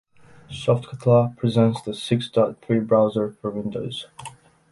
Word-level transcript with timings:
Softcatalà 0.49 1.37
presents 1.37 1.83
the 1.83 1.93
six 1.93 2.27
dot 2.27 2.59
three 2.59 2.79
browser 2.79 3.35
for 3.39 3.51
Windows. 3.51 4.07